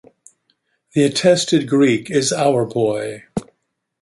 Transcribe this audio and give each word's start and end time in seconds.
The 0.95 1.03
attested 1.03 1.67
Greek 1.69 2.09
is 2.09 2.31
Auarpoi. 2.33 3.21